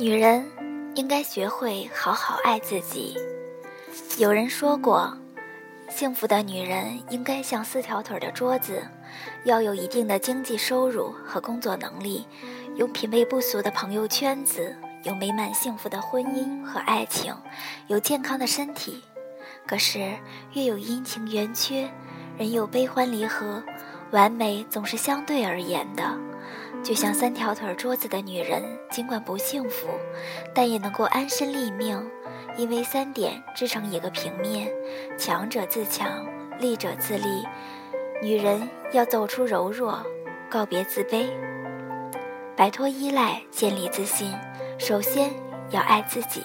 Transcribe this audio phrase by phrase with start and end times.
[0.00, 0.46] 女人
[0.94, 3.16] 应该学会好好爱自己。
[4.16, 5.12] 有人说过，
[5.90, 8.80] 幸福的女人应该像四条腿的桌子，
[9.42, 12.24] 要有一定的经济收入和工作能力，
[12.76, 14.72] 有品味不俗的朋友圈子，
[15.02, 17.34] 有美满幸福的婚姻和爱情，
[17.88, 19.02] 有健康的身体。
[19.66, 19.98] 可是，
[20.52, 21.90] 月有阴晴圆缺，
[22.38, 23.60] 人有悲欢离合，
[24.12, 26.27] 完美总是相对而言的。
[26.88, 29.88] 就像三条腿桌子的女人，尽管不幸福，
[30.54, 32.02] 但也能够安身立命，
[32.56, 34.72] 因为三点支撑一个平面：
[35.18, 36.26] 强者自强，
[36.58, 37.46] 力者自立。
[38.22, 40.02] 女人要走出柔弱，
[40.48, 41.26] 告别自卑，
[42.56, 44.32] 摆脱依赖，建立自信。
[44.78, 45.30] 首先
[45.68, 46.42] 要爱自己，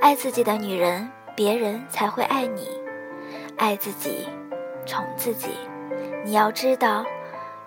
[0.00, 2.68] 爱自己的女人，别人才会爱你。
[3.56, 4.28] 爱自己，
[4.86, 5.48] 宠自己。
[6.24, 7.04] 你要知道。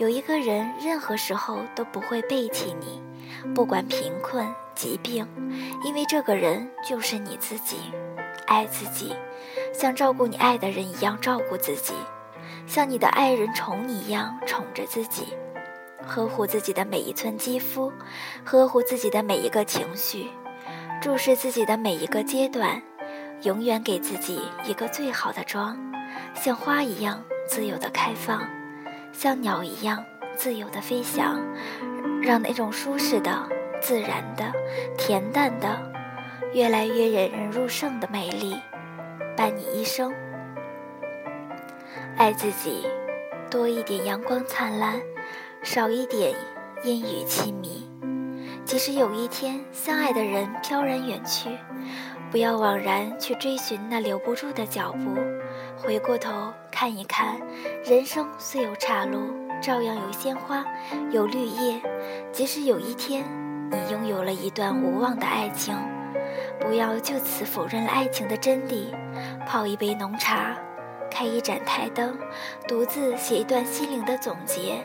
[0.00, 3.02] 有一个人，任何时候都不会背弃你，
[3.54, 5.28] 不管贫困、疾病，
[5.84, 7.76] 因为这个人就是你自己。
[8.46, 9.14] 爱自己，
[9.74, 11.92] 像照顾你爱的人一样照顾自己，
[12.66, 15.34] 像你的爱人宠你一样宠着自己，
[16.06, 17.92] 呵护自己的每一寸肌肤，
[18.42, 20.30] 呵护自己的每一个情绪，
[21.02, 22.82] 注视自己的每一个阶段，
[23.42, 25.78] 永远给自己一个最好的妆，
[26.34, 28.48] 像花一样自由的开放。
[29.12, 30.04] 像鸟一样
[30.36, 31.38] 自由的飞翔，
[32.22, 33.48] 让那种舒适的、
[33.80, 34.44] 自然的、
[34.96, 35.78] 恬淡的、
[36.52, 38.56] 越来越引人入胜的美丽，
[39.36, 40.12] 伴你一生。
[42.16, 42.86] 爱自己，
[43.50, 45.00] 多一点阳光灿烂，
[45.62, 46.34] 少一点
[46.82, 47.88] 阴雨凄迷。
[48.64, 51.50] 即使有一天相爱的人飘然远去，
[52.30, 55.18] 不要枉然去追寻那留不住的脚步。
[55.76, 57.38] 回过头看一看，
[57.84, 59.18] 人生虽有岔路，
[59.60, 60.64] 照样有鲜花，
[61.10, 61.78] 有绿叶。
[62.32, 63.22] 即使有一天
[63.70, 65.76] 你拥有了一段无望的爱情，
[66.58, 68.86] 不要就此否认了爱情的真谛。
[69.46, 70.56] 泡一杯浓茶，
[71.10, 72.16] 开一盏台灯，
[72.66, 74.82] 独自写一段心灵的总结，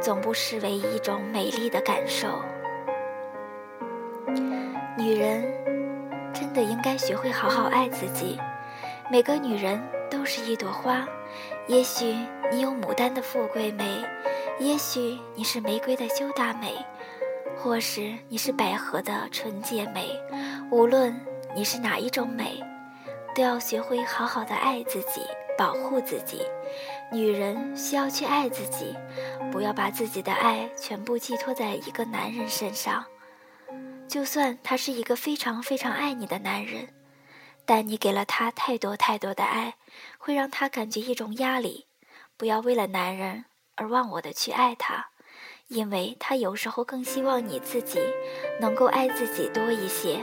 [0.00, 2.40] 总不失为一种美丽的感受。
[4.96, 5.44] 女人
[6.32, 8.40] 真的应该学会好好爱自己。
[9.10, 9.78] 每个女人。
[10.12, 11.08] 都是一朵花，
[11.66, 12.14] 也许
[12.52, 14.04] 你有牡丹的富贵美，
[14.60, 16.76] 也许你是玫瑰的羞答美，
[17.56, 20.10] 或是你是百合的纯洁美。
[20.70, 21.18] 无论
[21.56, 22.62] 你是哪一种美，
[23.34, 25.22] 都要学会好好的爱自己，
[25.56, 26.42] 保护自己。
[27.10, 28.94] 女人需要去爱自己，
[29.50, 33.02] 不要把自己的爱全部寄托在一个男人身上，
[34.06, 36.86] 就算他是一个非常非常爱你的男人。
[37.64, 39.76] 但你给了他太多太多的爱，
[40.18, 41.86] 会让他感觉一种压力。
[42.36, 43.44] 不要为了男人
[43.76, 45.10] 而忘我的去爱他，
[45.68, 48.00] 因为他有时候更希望你自己
[48.60, 50.20] 能够爱自己多一些。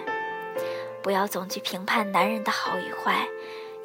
[1.02, 3.26] 不要总去评判男人的好与坏，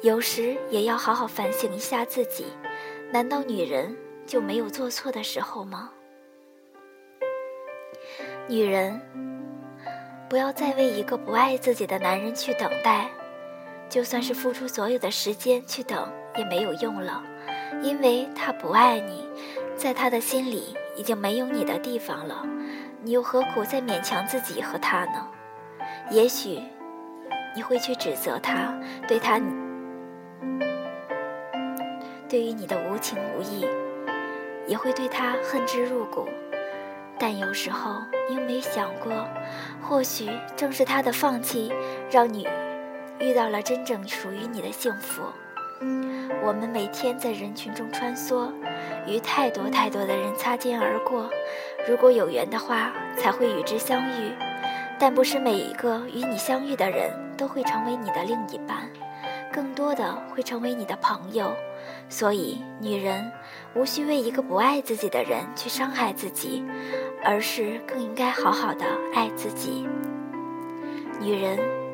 [0.01, 2.47] 有时也要好好反省一下自己。
[3.11, 3.95] 难道女人
[4.27, 5.91] 就没有做错的时候吗？
[8.47, 9.01] 女人，
[10.29, 13.09] 不要再为一个不爱自己的男人去等待。
[13.87, 17.23] 就算是付出所有的时间去等，也没有用了，
[17.81, 19.27] 因为他不爱你，
[19.75, 22.45] 在他的心里已经没有你的地方了，
[23.01, 25.27] 你又何苦再勉强自己和他呢？
[26.09, 26.61] 也许
[27.55, 28.73] 你会去指责他，
[29.07, 29.39] 对他，
[32.27, 33.65] 对于你的无情无义，
[34.67, 36.27] 也会对他恨之入骨。
[37.17, 39.25] 但有时候，你有没有想过，
[39.81, 41.71] 或许正是他的放弃，
[42.11, 42.45] 让你。
[43.19, 45.23] 遇到了真正属于你的幸福。
[46.43, 48.49] 我们每天在人群中穿梭，
[49.07, 51.29] 与太多太多的人擦肩而过。
[51.87, 54.31] 如果有缘的话，才会与之相遇。
[54.97, 58.89] 但不是每一个与你相遇的人都会成为你的另一半，
[59.51, 61.53] 更多的会成为你的朋友。
[62.07, 63.29] 所以，女人
[63.73, 66.63] 无需为一个不爱自己的人去伤害自己，
[67.23, 69.85] 而是更应该好好的爱自己。
[71.19, 71.84] 女人。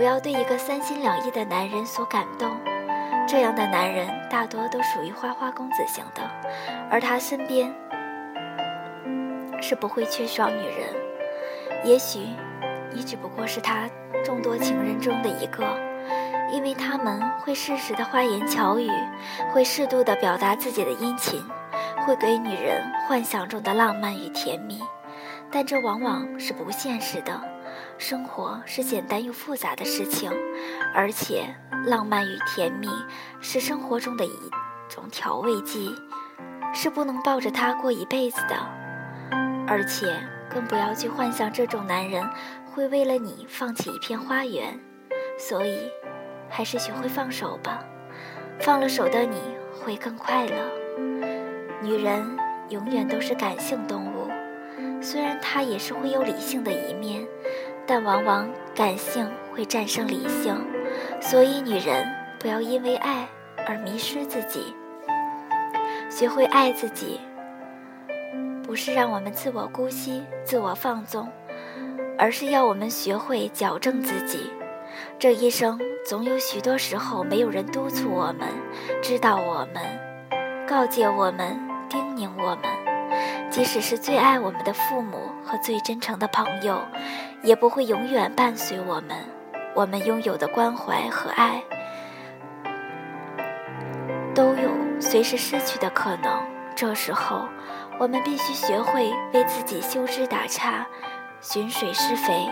[0.00, 2.56] 不要对一个三心两意的男人所感动，
[3.28, 6.22] 这样的男人大多都属于花花公子型的，
[6.90, 7.70] 而他身边
[9.60, 10.88] 是不会缺少女人。
[11.84, 12.20] 也许
[12.94, 13.90] 你只不过是他
[14.24, 15.66] 众多情人中的一个，
[16.50, 18.90] 因为他们会适时的花言巧语，
[19.52, 21.44] 会适度的表达自己的殷勤，
[22.06, 24.80] 会给女人幻想中的浪漫与甜蜜，
[25.52, 27.38] 但这往往是不现实的。
[28.00, 30.32] 生活是简单又复杂的事情，
[30.94, 31.54] 而且
[31.84, 32.88] 浪漫与甜蜜
[33.42, 34.50] 是生活中的一
[34.88, 35.94] 种调味剂，
[36.72, 38.56] 是不能抱着它过一辈子的。
[39.68, 40.16] 而且
[40.48, 42.26] 更不要去幻想这种男人
[42.72, 44.80] 会为了你放弃一片花园，
[45.38, 45.78] 所以，
[46.48, 47.84] 还是学会放手吧。
[48.60, 49.36] 放了手的你
[49.74, 50.54] 会更快乐。
[51.82, 52.24] 女人
[52.70, 54.30] 永远都是感性动物，
[55.02, 57.26] 虽然她也是会有理性的一面，
[57.90, 60.54] 但往往感性会战胜理性。
[61.20, 62.06] 所以，女人
[62.38, 63.28] 不要因为爱
[63.66, 64.72] 而迷失自己。
[66.08, 67.20] 学会爱自己，
[68.62, 71.28] 不是让我们自我姑息、自我放纵，
[72.16, 74.52] 而是要我们学会矫正自己。
[75.18, 75.76] 这一生
[76.06, 78.48] 总有许多时候，没有人督促我们、
[79.02, 79.82] 指导我们、
[80.64, 81.58] 告诫我们、
[81.88, 82.70] 叮咛我们。
[83.50, 86.80] 即使是最爱我们的父母和最真诚的朋友，
[87.42, 89.16] 也不会永远伴随我们。
[89.74, 91.62] 我们拥有的关怀和爱。
[94.34, 94.70] 都有
[95.00, 96.42] 随时失去的可能，
[96.74, 97.48] 这时候，
[97.98, 100.84] 我们必须学会为自己修枝打杈、
[101.40, 102.48] 寻水施肥，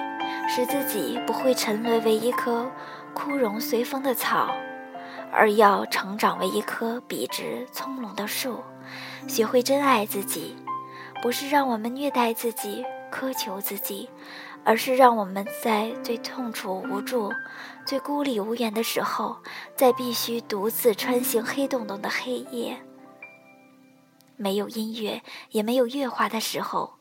[0.49, 2.71] 使自己不会沉沦为一棵
[3.15, 4.55] 枯荣随风的草，
[5.33, 8.63] 而要成长为一棵笔直葱茏的树。
[9.27, 10.57] 学会珍爱自己，
[11.23, 14.09] 不是让我们虐待自己、苛求自己。
[14.65, 17.33] 而是让我们在最痛楚、无助、
[17.87, 19.39] 最孤立无援的时候，
[19.75, 22.77] 在必须独自穿行黑洞洞的黑夜，
[24.37, 26.99] 没有音乐也没有乐华的时候，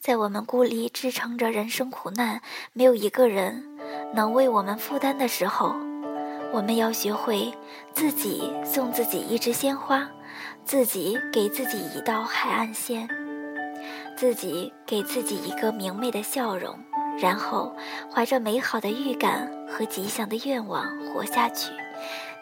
[0.00, 2.42] 在我们孤立支撑着人生苦难，
[2.72, 3.76] 没有一个人
[4.14, 5.74] 能为我们负担的时候，
[6.52, 7.52] 我们要学会
[7.94, 10.08] 自己送自己一支鲜花，
[10.64, 13.25] 自己给自己一道海岸线。
[14.16, 16.74] 自己给自己一个明媚的笑容，
[17.20, 17.76] 然后
[18.10, 21.70] 怀着美好的预感和吉祥的愿望活下去，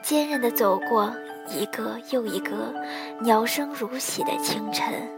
[0.01, 1.13] 坚韧地走过
[1.49, 2.73] 一个又一个
[3.21, 5.11] 鸟声如洗的清晨。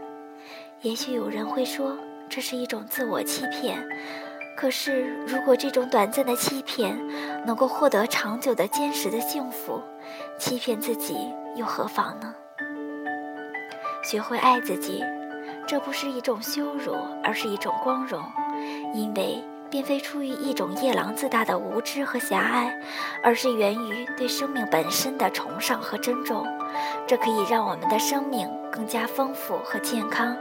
[0.81, 1.95] 也许有人会说
[2.27, 3.87] 这是一种自我欺骗，
[4.57, 6.97] 可是如果这种短暂的欺骗
[7.45, 9.79] 能够获得长久的坚实的幸福，
[10.39, 11.15] 欺骗自己
[11.55, 12.33] 又何妨呢？
[14.03, 15.03] 学会爱自己。
[15.67, 18.23] 这不是一种羞辱，而是一种光荣，
[18.93, 22.73] 因为并非出于一种夜郎自大的无知和狭隘，
[23.21, 26.47] 而是源于对生命本身的崇尚和尊重。
[27.05, 30.37] 这可以让我们的生命更加丰富和健康，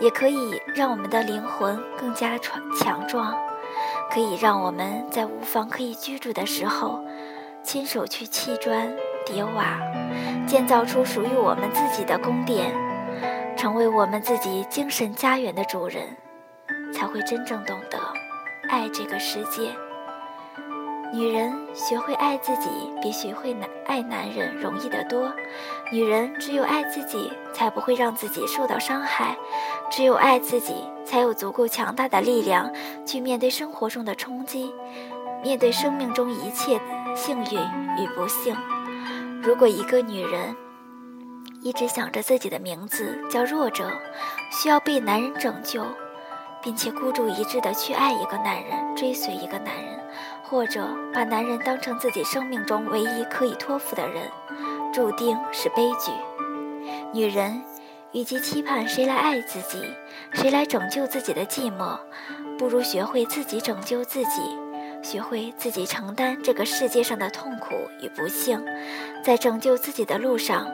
[0.00, 3.32] 也可以让我们的灵魂更加强强壮，
[4.10, 7.00] 可以让我们在无房可以居住的时候，
[7.62, 8.92] 亲手去砌砖
[9.24, 9.78] 叠瓦，
[10.48, 12.74] 建造出属于我们自己的宫殿。
[13.64, 16.02] 成为我们自己精神家园的主人，
[16.92, 17.98] 才会真正懂得
[18.68, 19.70] 爱这个世界。
[21.10, 22.68] 女人学会爱自己，
[23.00, 25.32] 比学会男爱男人容易得多。
[25.90, 29.34] 女人只有爱自己，才不会让自己受到伤害；
[29.90, 32.70] 只有爱自己，才有足够强大的力量
[33.06, 34.74] 去面对生活中的冲击，
[35.42, 36.78] 面对生命中一切
[37.16, 37.58] 幸运
[37.96, 38.54] 与不幸。
[39.42, 40.54] 如果一个女人，
[41.64, 43.90] 一直想着自己的名字叫弱者，
[44.52, 45.82] 需要被男人拯救，
[46.62, 49.98] 并且孤注一掷地去爱一个男人，追随一个男人，
[50.42, 54.30] 或者把男人当成自己生命中唯一可以托付的人，
[54.92, 56.12] 注定是悲剧。
[57.14, 57.62] 女人
[58.12, 59.82] 与其期盼谁来爱自己，
[60.34, 61.98] 谁来拯救自己的寂寞，
[62.58, 64.42] 不如学会自己拯救自己，
[65.02, 68.62] 学会自己承担这个世界上的痛苦与不幸，
[69.24, 70.70] 在拯救自己的路上。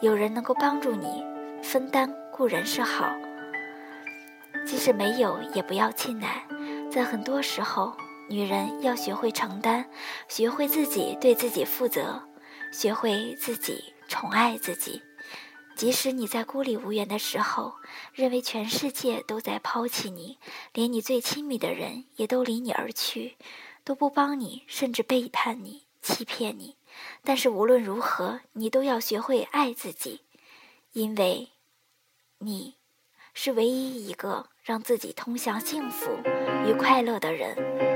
[0.00, 1.24] 有人能够帮助你
[1.60, 3.12] 分担固然是好，
[4.64, 6.28] 即使没有也不要气馁。
[6.88, 7.96] 在很多时候，
[8.28, 9.84] 女人要学会承担，
[10.28, 12.22] 学会自己对自己负责，
[12.72, 15.02] 学会自己宠爱自己。
[15.74, 17.74] 即使你在孤立无援的时候，
[18.14, 20.38] 认为全世界都在抛弃你，
[20.72, 23.36] 连你最亲密的人也都离你而去，
[23.82, 26.77] 都不帮你，甚至背叛你、欺骗你。
[27.22, 30.22] 但是无论如何，你都要学会爱自己，
[30.92, 31.50] 因为，
[32.38, 32.76] 你，
[33.34, 36.10] 是唯一一个让自己通向幸福
[36.66, 37.87] 与快乐的人。